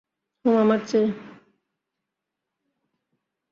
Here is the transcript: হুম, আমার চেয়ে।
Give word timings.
হুম, 0.45 0.55
আমার 0.57 0.79
চেয়ে। 0.87 1.07